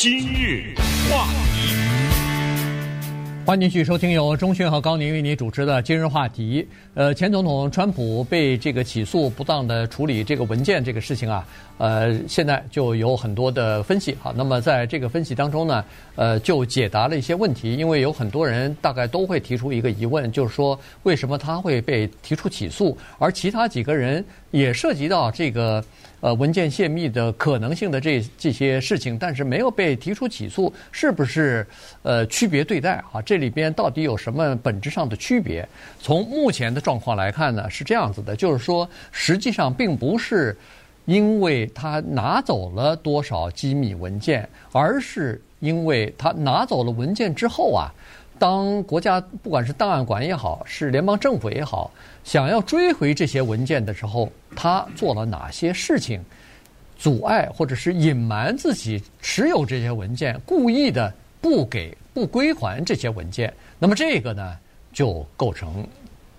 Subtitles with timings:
[0.00, 0.76] 今日
[1.10, 1.74] 话题，
[3.44, 6.62] 欢迎继续收听由钟迅和高宁为你主持的《今日话题》。
[6.94, 11.44] 呃，前总统川普被这个起诉不当的处理这个文件这个事情啊，
[11.78, 14.16] 呃，现在就有很多的分析。
[14.22, 15.84] 好，那么在这个分析当中呢，
[16.14, 17.74] 呃，就解答了一些问题。
[17.74, 25.84] 因为有很多人大概都会提出一个疑问，就是说为什么他会被提出起诉，而其他几个人也涉及到这个。
[26.20, 31.66] 呃，文件泄密的可能性的这这些事情，但是没有被提出起诉，是不是
[32.02, 33.22] 呃区别对待啊？
[33.22, 35.68] 这里边到底有什么本质上的区别？
[36.00, 40.56] 从目前的状况来看呢，是这样子的，就是说，实际上并不是
[41.04, 47.94] 因为他拿走了多少机密文件，而是因为他拿走了文件之后啊。
[48.38, 51.90] 当国家不管是档案馆也好，是联邦政府也好，
[52.24, 56.24] 想要追回这些文件的时候，他做了哪些事情，
[56.96, 64.56] 阻碍或者是隐瞒自己持有这些文件，故意的不给不归还这些文件，那么这个呢
[64.92, 65.86] 就构成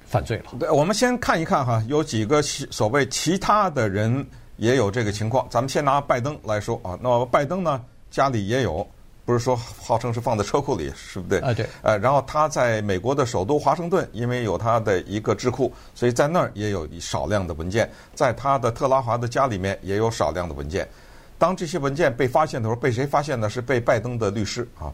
[0.05, 0.45] 犯罪了。
[0.59, 4.25] 对，我们先看一看哈，有几个所谓其他的人
[4.57, 5.47] 也有这个情况。
[5.49, 8.87] 咱们先拿拜登来说啊，那么拜登呢家里也有。
[9.29, 11.53] 不是说号称是放在车库里，是不对啊？
[11.53, 11.63] 对。
[11.83, 17.87] 呃，然后他在美国的首都华盛顿，因为有他的一个智库，所以在那儿也有少量的文件。
[18.15, 20.89] 在他的特拉华的家里面也有少量的文件。
[21.37, 23.47] 当这些文件被发现的时候，被谁发现呢？
[23.47, 24.91] 是被拜登的律师啊。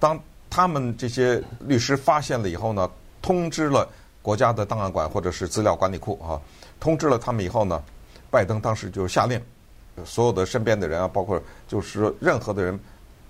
[0.00, 0.18] 当
[0.50, 2.90] 他们这些律师发现了以后呢，
[3.22, 3.88] 通知了
[4.20, 6.42] 国家的档案馆或者是资料管理库啊，
[6.80, 7.80] 通知了他们以后呢，
[8.32, 9.40] 拜登当时就下令，
[10.04, 12.76] 所有的身边的人啊，包括就是说任何的人。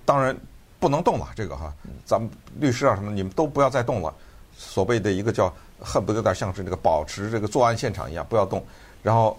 [0.07, 0.33] 当然
[0.79, 1.73] 不能动了，这个哈，
[2.05, 4.13] 咱们律师啊什么，你们都不要再动了。
[4.55, 8.65] 所谓的一个叫恨不得有点像是那个保持这个作案现场一样，不要动。
[9.03, 9.37] 然后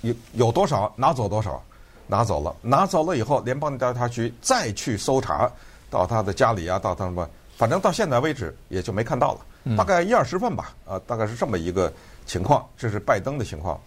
[0.00, 1.62] 有有多少拿走多少，
[2.06, 5.50] 拿走了，拿走了以后，联邦调查局再去搜查
[5.90, 7.28] 到他的家里啊，到他什么，
[7.58, 11.92] 反正到现在为止也就没看到了，大概一二十份吧，啊，大概是这么一个
[12.24, 12.66] 情况。
[12.78, 13.78] 这是拜登的情况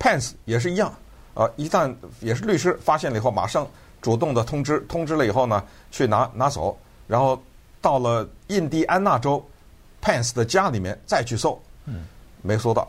[0.00, 0.90] ，Pence 也是一样，
[1.34, 3.68] 啊，一旦也是律师发现了以后，马上。
[4.00, 6.76] 主动的通知，通知了以后呢，去拿拿走，
[7.06, 7.40] 然后
[7.80, 9.44] 到了印第安纳州
[10.02, 11.60] ，Pence 的家里面再去搜，
[12.42, 12.88] 没搜到，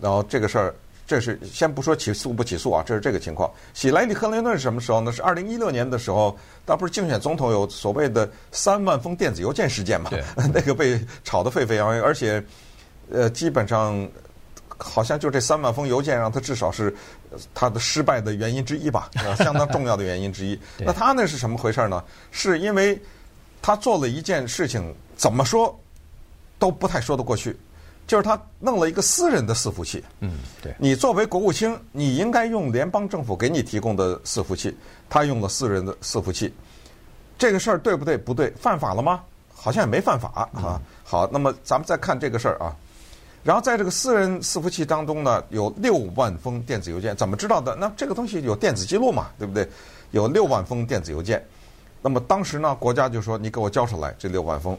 [0.00, 0.74] 然后这个事儿，
[1.06, 3.50] 这是先不说起诉不起诉啊，这是这个情况。
[3.74, 5.12] 希莱里·克林顿是什么时候呢？
[5.12, 10.10] 是二零一六年的时候，他不是竞选总统有所谓的三万封电子邮件事件嘛？
[10.36, 12.42] 那个被炒得沸沸扬扬，而且
[13.10, 14.08] 呃，基本上。
[14.78, 16.94] 好像就这三万封邮件，让他至少是
[17.54, 20.58] 他的失败的原因之一吧， 相当重要的原因之一。
[20.78, 22.02] 那他那是什么回事呢？
[22.30, 23.00] 是因为
[23.62, 25.78] 他做了一件事情，怎么说
[26.58, 27.56] 都不太说得过去，
[28.06, 30.02] 就是他弄了一个私人的伺服器。
[30.20, 30.74] 嗯，对。
[30.78, 34.76] 你作为国务卿，你应该用联邦政府给你提供的伺服器，
[35.08, 36.52] 他用了私人的伺服器，
[37.38, 38.16] 这个事儿对不对？
[38.16, 39.22] 不对，犯法了吗？
[39.54, 40.80] 好像也没犯法啊。
[41.02, 42.76] 好，那么咱们再看这个事儿啊。
[43.44, 47.76] 然后在这个私人伺服器当中呢，有六万封电子邮件，怎么知道的？
[47.76, 49.68] 那这个东西有电子记录嘛，对不对？
[50.12, 51.44] 有六万封电子邮件，
[52.00, 54.78] 那么当时呢，国家就说你给我交出来这六万封，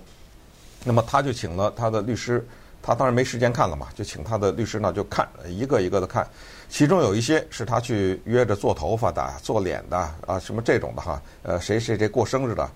[0.83, 2.43] 那么他就请了他的律师，
[2.81, 6.27] 他当然没时间看了嘛，就请他的律师呢就看一个一个的看，
[6.67, 12.67] 其中有一些是他去约着做头发的、做脸的啊，什么这种的哈，呃，谁谁谁过生日的，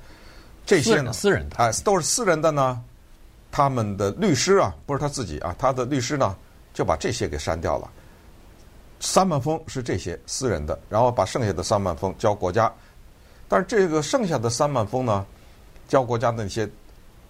[0.65, 2.79] 这些呢，私人的，哎，都是私人的呢。
[3.51, 6.35] 他们的律师啊，不是他自己啊，他的律师呢
[6.73, 7.89] 就把这些给删掉了。
[8.99, 12.71] 三万封是这些私人的，然后把剩下的三万封交国家。
[13.47, 15.25] 但是这个剩下的三万封呢，
[15.87, 16.69] 交国家的那些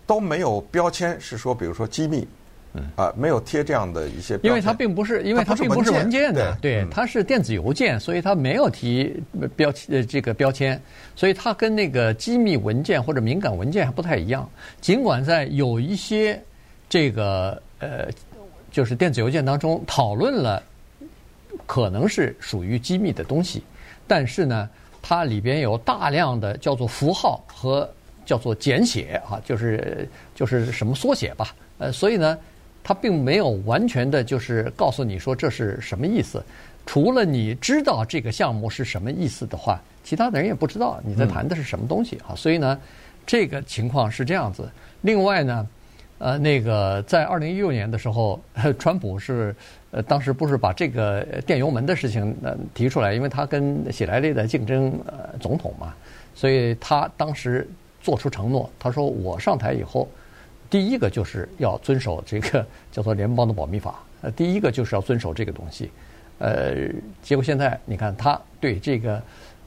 [0.06, 2.28] 都没有标签，是说比如说机密。
[2.74, 9.12] 嗯啊，没有贴这样的一些，因为它并不是，因为它并不是文件的，对，它是电子邮件，所以它没有提
[9.56, 10.80] 标呃这个标签，
[11.16, 14.47] 所以它跟那个机密文件或者敏感文件还不太一样。
[14.81, 16.40] 尽管在有一些
[16.88, 18.07] 这个呃，
[18.72, 20.62] 就是电子邮件当中讨论了
[21.66, 23.63] 可能是属于机密的东西，
[24.06, 24.69] 但是呢，
[25.01, 27.90] 它里边有大量的叫做符号和
[28.27, 32.38] 叫做简写啊，就是就是什么缩写吧，呃，所以呢。
[32.84, 36.44] 他并没有完全的，就是告诉你说这是什么意思。
[36.86, 42.34] 除了你知道这个项目是什么意思的话，其他的人也不知道你在谈的是什么东西啊。
[42.36, 42.80] 所以呢，
[43.28, 44.68] 这个情况是这样子。
[45.02, 45.68] 另外呢，
[46.18, 48.42] 呃，那个在二零一六年的时候，
[48.80, 49.56] 川普是
[49.92, 55.94] 呃当时不是把这个电油门的事情呃提出来，因为他跟喜来利的竞争呃总统嘛，
[56.34, 57.70] 所以他当时
[58.02, 60.10] 做出承诺，他说我上台以后。
[60.69, 65.89] 第一个就是要遵守这个叫做联邦的保密法，呃，第一个就是要遵守这个东西，
[66.38, 66.75] 呃，
[67.24, 69.21] 结果现在你看他对这个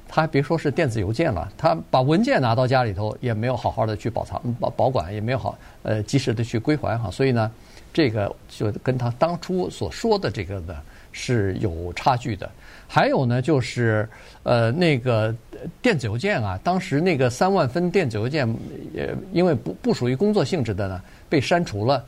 [0.09, 7.51] 他别说是电子邮件了，他把文件拿到家里头也没有好好的去保藏保保管，也没有好呃及时的去归还哈，所以呢，
[7.93, 10.77] 这个就跟他当初所说的这个呢
[11.13, 12.51] 是有差距的。
[12.89, 14.07] 还有呢，就是
[14.43, 15.35] 呃那个
[15.81, 18.47] 电子邮件啊，当时那个三万封电子邮件，
[18.95, 22.05] 呃，因为不不属于工作性质的呢，被删除了。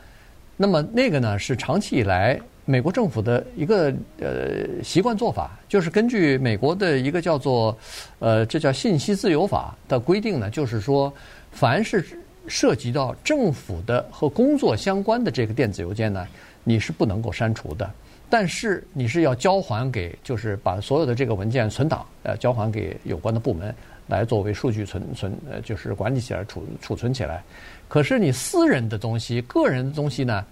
[0.57, 7.77] 那么那个呢，是长期以来美国政府的一个呃习惯做法，就是根据美国的一个叫做
[8.19, 11.13] 呃这叫信息自由法的规定呢，就是说，
[11.51, 12.05] 凡是
[12.47, 16.27] 涉及到政府的和工作相关的这个电子邮件呢，
[16.63, 17.91] 你是不能够删除的。
[18.35, 23.73] 但是你是要交还给，就是把所有的这个文件存档，呃，交还给有关的部门
[24.09, 27.45] 来作为数据存存，呃，就是管理起来、储储存起来。
[27.87, 30.45] 可是你私人的东西、个人的东西呢，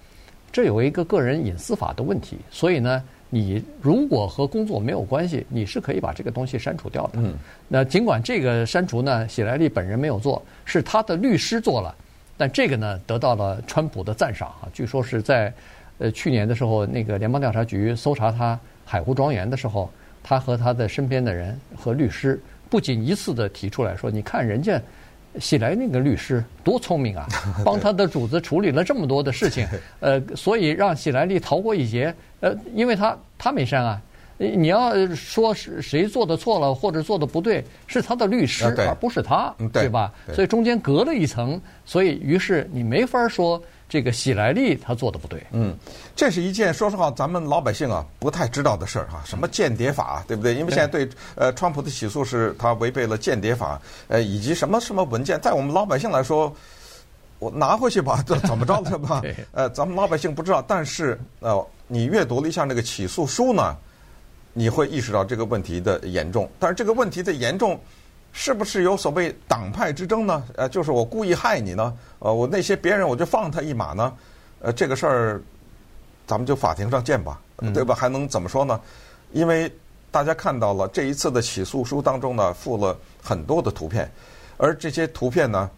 [0.52, 7.14] 这有一个个人隐私法的问题，所以呢，你如果和工作没有关系，你是可以把这个东西删除掉的。
[7.14, 7.34] 嗯。
[7.67, 11.93] 那尽管这个删除呢，喜来利本人没有做，是他的律师做了，
[12.37, 15.52] 但这个呢，得到了川普的赞赏啊，据说是在。
[16.03, 19.89] 呃，去年的时候，那个联邦调查局搜查他海湖庄园的时候，
[20.21, 24.83] 他和他的身边的人和律师不仅一次的提出来说：“你看人家
[25.39, 27.29] 喜来那个律师多聪明啊，
[27.65, 29.65] 帮他的主子处理了这么多的事情，
[30.01, 32.13] 呃，所以让喜来利逃过一劫。
[32.41, 34.03] 呃，因为他他没删啊，
[34.38, 40.12] 你要说是谁做的错了或者做的不对，是他的律师而不是他，对吧？
[40.34, 43.62] 所以中间隔了一层，所以于是你没法说。”
[43.93, 45.76] 这个喜来利他做的不对，嗯，
[46.17, 50.55] 这是一件说实话咱们老百姓啊不太知道的事儿哈，什么间谍法对不对？
[50.55, 56.50] 因为现在对呃川普的起诉是他违背了间谍法，呃以及什么什么文件，在我们老百姓来说，
[57.38, 59.20] 我拿回去吧， 这怎么着 对吧？
[59.52, 63.76] 呃，咱们老百姓不知道，但是呃你阅读了一下那个起诉书呢，
[64.53, 67.79] 你会意识到这个问题的严重，但是这个问题的严重。
[68.35, 70.43] 是不是有所谓党派之争呢？
[70.57, 71.95] 呃，就是我故意害你呢？
[72.19, 74.11] 呃，我那些别人我就放他一马呢？
[74.61, 75.43] 呃，这个事儿，
[76.27, 77.39] 咱们就法庭上见吧，
[77.75, 77.95] 对吧？
[77.95, 78.81] 还能怎么说呢？
[79.33, 79.71] 因为
[80.11, 84.11] 大家看到了这一次的起诉书当中呢，附了很多的图片，
[84.57, 85.69] 而这些图片呢，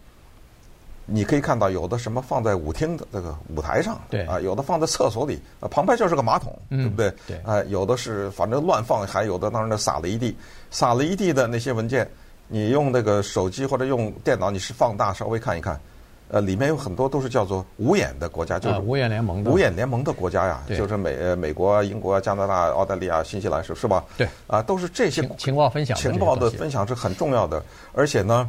[1.05, 7.13] 你可以看到有的什么放在舞厅的这个舞台上，对啊，有的放在厕所里，啊，旁边就是个马桶，对不对？
[7.27, 10.35] 对，啊，有的是反正乱放，还有的当然撒了一地，
[10.71, 12.09] 撒了一地的那些文件。
[12.47, 15.79] 你用那个手机或者用电脑，你是放大稍微看一看，
[16.27, 24.05] 呃，里面有很多都是叫做五眼的国家，就是五眼联盟的五眼联盟的国家呀，就是美呃美国、英国、加拿大、澳大利亚、新西兰是是吧？
[24.15, 27.63] 对，啊，都是这些情情报分享，情报的分享是很重要的。
[27.93, 28.47] 而且呢，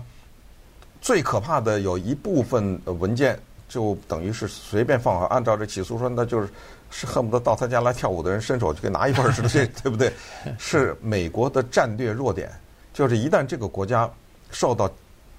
[1.00, 3.38] 最可怕的有一部分文件
[3.68, 6.48] 就等于是随便放，按照这起诉说，那就是
[6.90, 10.12] 是恨不得到他家来跳舞的人伸手就给拿一份似的，这 对不对？
[10.58, 12.50] 是美国的战略弱点。
[12.92, 14.10] 就是一旦这个国家
[14.50, 14.90] 受到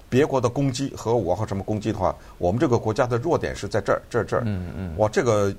[0.08, 4.42] 别国的攻击和我或什么攻击的话，我们这个国家的弱点是在这儿，这儿，这儿。
[4.46, 4.94] 嗯嗯。
[4.98, 5.52] 哇，这个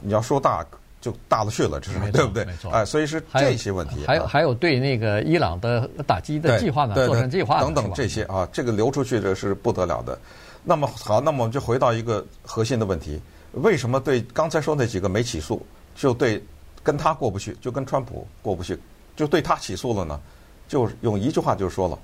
[0.00, 0.66] 你要说大
[1.06, 2.44] 就大了去了，这是对不对？
[2.44, 2.68] 没错。
[2.72, 4.04] 哎，所以是这些问题。
[4.04, 10.18] 还有还有对那个伊朗的打击的计划呢，作战计划等等这些啊，这个流出去的是不得了的。
[10.64, 13.20] 那么好，那么我们就回到一个核心的问题：
[13.52, 15.64] 为什么对刚才说那几个没起诉，
[15.94, 16.44] 就对
[16.82, 18.76] 跟他过不去，就跟川普过不去，
[19.14, 20.20] 就对他起诉了呢？
[20.66, 21.96] 就是用一句话就说了，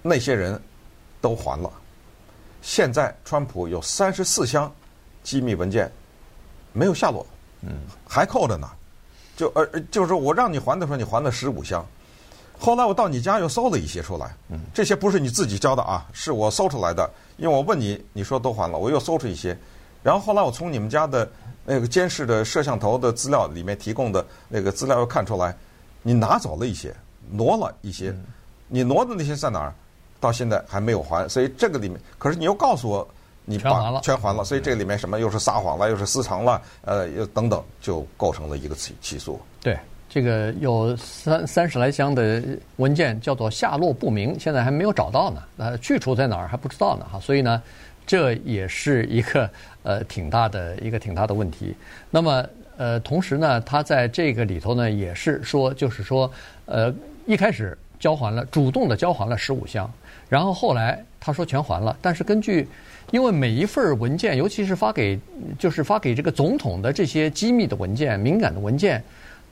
[0.00, 0.62] 那些人
[1.20, 1.68] 都还了。
[2.62, 4.72] 现在川普有三十四箱
[5.24, 5.90] 机密文件
[6.72, 7.26] 没有下落，
[7.66, 7.72] 嗯，
[8.08, 8.68] 还扣着呢。
[9.36, 11.84] 就呃，就是说我让你还的时候，你还了十五箱。
[12.58, 17.10] 后来我到你家又搜了一些出来，嗯，这些不是你自己交的啊，是我搜出来的。
[17.36, 19.56] 因为我问你，你说都还了，我又搜出一些。
[20.02, 21.28] 然后后来我从你们家的
[21.64, 25.54] 那个监视的摄像头的资料里面提供的那个资料又看出来，
[26.02, 26.94] 你拿走了一些。
[27.28, 28.14] 挪了一些，
[28.68, 29.74] 你挪的那些在哪儿？
[30.20, 33.08] 到现在还没有还，所以这个里面，可是你又告诉我，
[33.46, 39.40] 你全还了，全还了，所以这里面什么又是撒谎了，又是私藏了，呃，又等等，就构成了一个起起诉。
[39.62, 39.78] 对，
[40.10, 42.42] 这个有三三十来箱的
[42.76, 47.62] 文件叫做下落不明，现在还没有找到呢，呃，去处在哪儿还不知道呢，哈，所以呢，
[48.06, 49.48] 这也是一个
[49.82, 51.74] 呃挺大的一个挺大的问题。
[52.10, 52.44] 那么
[52.76, 56.30] 呃，同时呢，他在这个里头呢，也是说，就是说，
[56.66, 56.92] 呃。
[57.28, 59.92] 一开始交还了，主动的交还了十五箱，
[60.28, 62.66] 然后后来他说全还了，但是根据，
[63.10, 65.18] 因为每一份文件，尤其是发给
[65.58, 69.02] 就是发给这个总统的这些机密的文件、敏感的文件，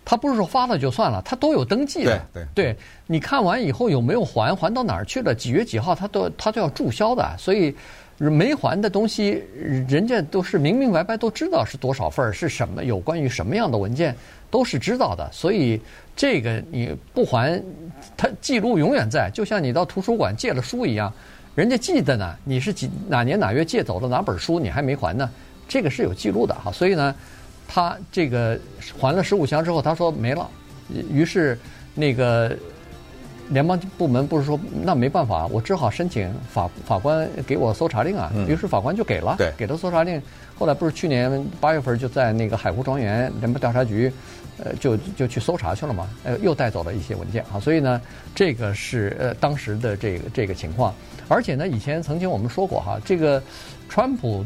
[0.04, 2.20] 他不是说发了就算了，他都有登记的。
[2.32, 2.76] 对对，对，
[3.06, 7.36] 你看完以后有没有还，还到哪儿去了，几月几号，他都他都要注销的。
[7.38, 7.74] 所以，
[8.18, 9.42] 没还的东西，
[9.88, 14.14] 人家都是明明白白都知道是多少份儿，是什么有关于什么样的文件，
[14.50, 15.28] 都是知道的。
[15.32, 15.80] 所以
[16.16, 17.62] 这个你不还，
[18.16, 21.12] 他记录永远在，就像你到图书馆借了书一样，
[21.54, 22.36] 人家记得呢。
[22.44, 25.28] 你是几哪年哪月借走了哪本书，你还没还呢？
[25.68, 26.70] 这个是有记录的哈。
[26.72, 27.14] 所以呢，
[27.66, 28.58] 他这个
[28.98, 30.48] 还了十五箱之后，他说没了，
[31.10, 31.58] 于是
[31.94, 32.56] 那个。
[33.50, 38.32] 联邦部门不是说那没办法，我只好申请法法官给我搜查令啊。
[38.48, 40.18] 于是法官就给了，对，给了搜查令。
[40.58, 44.10] 后来不是去年八月份就在那个海湖庄园联邦调查局，
[44.62, 46.08] 呃，就就去搜查去了嘛。
[46.22, 47.58] 呃，又带走了一些文件啊。
[47.58, 48.00] 所以呢，
[48.34, 50.94] 这个是呃当时的这个这个情况。
[51.28, 53.42] 而且呢，以前曾经我们说过哈，这个
[53.88, 54.44] 川普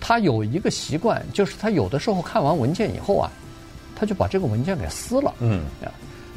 [0.00, 3.30] 他有一个习惯，就是他有的时候看完文件以后啊，
[3.94, 5.34] 他就把这个文件给撕了。
[5.40, 5.64] 嗯。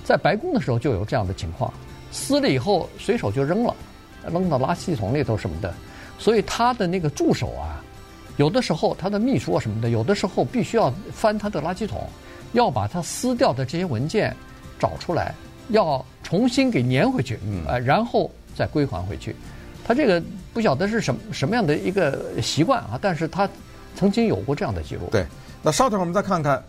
[0.03, 1.73] 在白宫的时候就有这样的情况，
[2.11, 3.73] 撕了以后随手就扔了，
[4.31, 5.73] 扔到垃圾桶里头什么的。
[6.19, 7.83] 所以他的那个助手啊，
[8.37, 12.07] 有的时候他的秘书啊什么的，有的时候必须要翻他的垃圾桶，
[12.55, 14.35] 要把他撕掉的这些文件
[14.79, 15.35] 找出来，
[15.69, 19.35] 要重新给粘回去，呃，然后再归还回去。
[19.85, 23.47] 他这个不晓得是什么什么样的一个习惯啊，但是他
[23.95, 25.09] 曾经有过这样的记录。
[25.11, 25.25] 对，
[25.61, 26.63] 那稍等会儿我们再看看。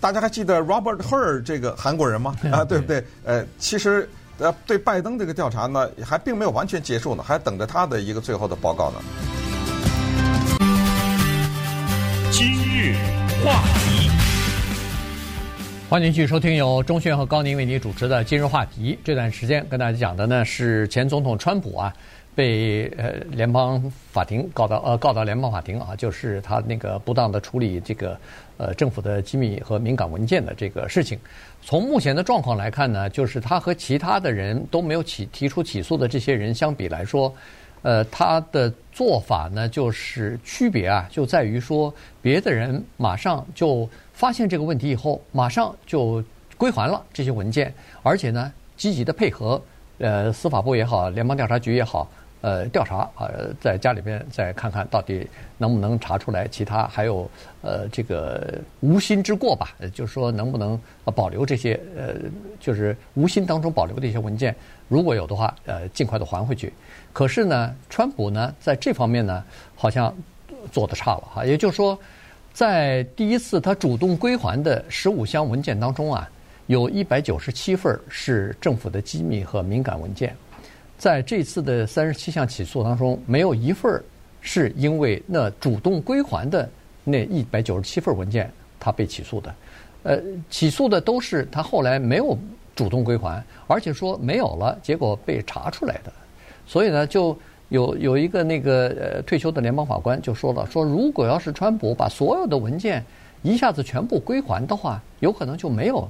[0.00, 2.34] 大家还记得 Robert Hur 这个韩国人吗？
[2.50, 3.04] 啊，对不对？
[3.24, 4.08] 呃，其实
[4.38, 8.98] 呃，对拜登这个调查呢，还并没有完全结束呢，还等着他的一个最后的报告呢。
[12.32, 12.96] 今日
[13.44, 14.01] 话题，
[15.92, 18.94] 欢迎继续收听由钟迅和高宁为您主持的《今日话题》。
[19.04, 21.94] 这段时间跟大家讲的呢是前总统川普啊。
[22.34, 28.18] 被呃联邦法庭告到呃告到联邦法庭啊，就是他那个不当的处理这个
[28.56, 31.18] 呃政府的机密和敏感文件的这个事情。
[31.60, 37.30] 从目前的状况来看呢，就是他和其他的人都没有起提出起诉的这些人相比来说，
[37.82, 46.22] 呃，他的做法呢就是区别啊，就在于说别的人马上就发现这个问题以后，马上就
[46.56, 49.60] 归还了这些文件，而且呢积极的配合
[49.98, 52.08] 呃司法部也好，联邦调查局也好。
[52.42, 55.24] 呃，调查啊，在家里边再看看到底
[55.58, 57.30] 能不能查出来其他还有
[57.62, 60.76] 呃这个无心之过吧，就是说能不能
[61.14, 62.16] 保留这些呃
[62.58, 64.52] 就是无心当中保留的一些文件，
[64.88, 66.72] 如果有的话，呃尽快的还回去。
[67.12, 69.44] 可是呢，川普呢在这方面呢
[69.76, 70.12] 好像
[70.72, 71.96] 做的差了哈，也就是说，
[72.52, 76.28] 在第一次他主动归还的十五箱文件当中啊，
[76.66, 80.36] 有一百九十七份是政府的机密和敏感文件。
[80.98, 84.00] 在这次的三十七项起诉当中，没有一份
[84.40, 86.68] 是因为那主动归还的
[87.04, 89.54] 那一百九十七份文件他被起诉的，
[90.02, 92.38] 呃，起诉的都是他后来没有
[92.76, 96.12] 主动归还，而且说没有了，结果被查出来的。
[96.66, 97.36] 所以呢，就
[97.72, 103.02] 有有一个那个呃退休的联邦法官就说了，说如果要是川普把所有的文件
[103.42, 106.06] 一下子全部归还的话，有可能就没有。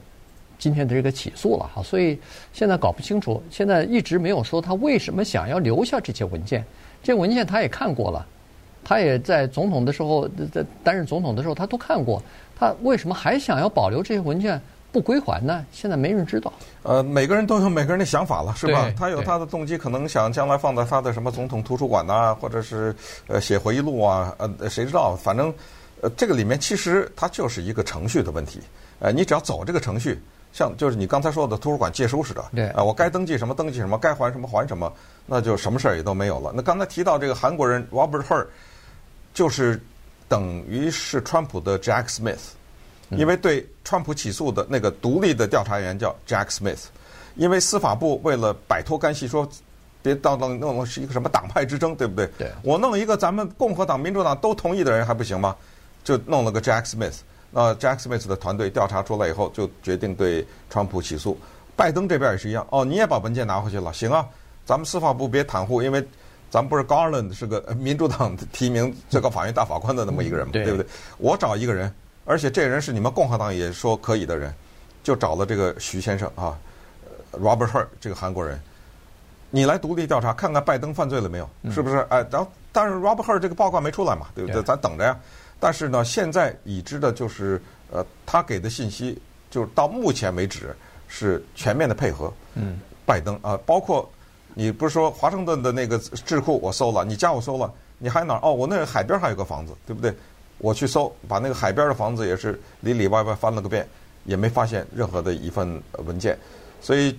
[0.58, 2.18] 今天的这个起诉了哈，所以
[2.52, 6.64] 现在搞不清楚，现在一直没有说他为什么想要留下这些文件。
[7.02, 8.26] 这文件他也看过了，
[8.84, 12.22] 他也在总统的时候，在担任总统的时候他都看过。
[12.58, 14.60] 他为什么还想要保留这些文件
[14.92, 15.64] 不归还呢？
[15.72, 16.52] 现在没人知道。
[16.82, 18.92] 呃，每个人都有每个人的想法了，是吧？
[18.96, 22.94] 他有他的动机，可能想将来放在他的什么总统图书馆呐，或者是
[23.26, 25.16] 呃写回忆录啊，呃，谁知道？
[25.16, 25.52] 反正
[26.02, 28.60] 呃，这个里面其实它就是一个程序的问题。
[28.98, 30.20] 呃，你只要走这个程序。
[30.54, 34.92] 像就是你刚才说的图书馆借书似的，对啊，我该登记什么登记什么，该还什么还什么，
[35.24, 36.52] 那就什么事儿也都没有了。
[36.54, 38.46] 那刚才提到这个韩国人 Robert Hur，
[39.32, 39.80] 就是
[40.28, 42.50] 等于是川普的 Jack Smith，
[43.16, 46.84] 因为对川普起诉的那个独立的调查员叫 Jack Smith，
[47.36, 49.48] 因为司法部为了摆脱干系，说
[50.02, 52.26] 别到弄弄是一个什么党派之争，对不对？
[52.38, 55.54] 对，我弄一个咱们共和党、民主党都同意的人还不行吗？
[56.02, 57.18] 就弄了个 Jack Smith。
[57.50, 61.38] 那 Jack Smith 的团队调查出来以后，就决定对川普起诉。
[61.76, 64.26] 拜登这边也是一样，哦，你也把文件拿回去了，行啊，
[64.64, 66.02] 咱们司法部别袒护，因为
[66.50, 70.86] 咱们不是 Garland 是个民主党提名最高法院大法官的那么一个人嘛，对不对？
[71.18, 71.92] 我找一个人，
[72.24, 74.54] 而且这人是你们共和党也说可以的人，
[75.02, 76.58] 就找了这个徐先生啊
[77.32, 78.60] ，Robert h e r 这个韩国人，
[79.50, 81.98] 你来独立调查，看看拜登犯罪了没有，是不是？
[82.10, 84.62] 哎，然后但是 Robert h e r 这个报告没出来嘛，对不对？
[84.62, 85.18] 咱等着呀。
[85.58, 87.60] 但是呢，现在已知的就是，
[87.90, 90.74] 呃，他给的信息就是到目前为止
[91.06, 92.32] 是全面的配合。
[92.54, 94.10] 嗯，拜登啊，包括
[94.54, 98.40] 你不是说华盛顿的那个智库我搜了，你家我搜了，你还哪儿？
[98.42, 100.12] 哦，我那个海边还有个房子，对不对？
[100.62, 103.86] 我去搜，把那个海边的房子也是里里外外翻了个遍，
[104.24, 106.34] 也没发现任何的一份文件。
[106.80, 107.14] 所以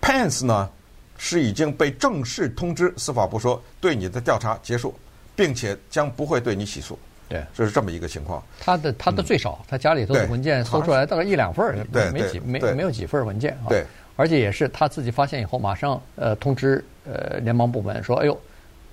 [0.00, 0.70] ，Pence 呢
[1.16, 4.94] 是已经被正式通知司法部说对你的调查结束。
[5.38, 6.98] 并且将不会对你起诉。
[7.28, 8.42] 对，就是这么一个情况。
[8.58, 13.68] 他的他的最少，他家里头的文件搜出来大概一两份儿，没几没没有几份文件啊。
[13.68, 13.84] 对，
[14.16, 18.36] 而且也是他自己发现以后，马上呃通知呃联邦部门说：“哎呦，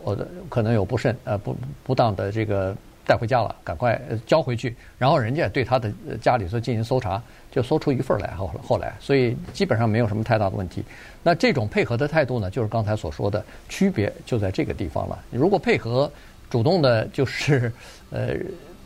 [0.04, 7.22] 我的可能有不慎呃不不当的这个带回家了，赶快交回去。”然后人家对他的家里头进行搜查，
[7.52, 8.32] 就搜出一份来。
[8.32, 10.84] 后后来，所以基本上没有什么太大的问题。
[11.24, 15.18] 那这种配合的态度呢，就是刚才所说的区别就在这个地方了。
[15.32, 16.12] 如果配合。
[16.48, 17.74] 主动的，就是
[18.12, 18.36] 呃，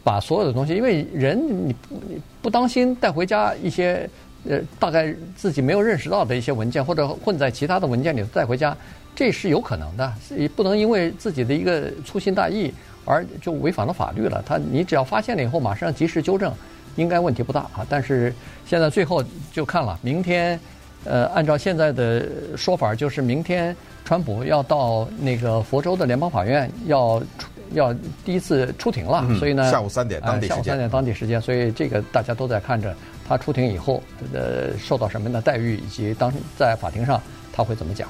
[0.01, 4.09] 把所有的东西，因为人你你不当心带回家一些
[4.47, 8.75] 呃，大概自己没有认识到的一些文件，或者混在其他的文件里带回家，
[9.15, 10.13] 这是有可能的。
[10.37, 12.73] 也不能因为自己的一个粗心大意
[13.05, 14.43] 而就违反了法律了。
[14.45, 16.53] 他你只要发现了以后，马上及时纠正，
[16.95, 17.85] 应该问题不大啊。
[17.89, 18.33] 但是
[18.65, 20.59] 现在最后就看了，明天
[21.05, 23.75] 呃，按照现在的说法，就是明天
[24.05, 27.47] 川普要到那个佛州的联邦法院要出。
[27.73, 27.93] 要
[28.25, 32.95] 第一次出庭了，所以呢，下午三点当地时间，下午三点当地时间，所以这个大家都在看着
[33.27, 34.01] 他出庭以后，
[34.33, 37.21] 呃，受到什么样的待遇，以及当在法庭上
[37.53, 38.09] 他会怎么讲。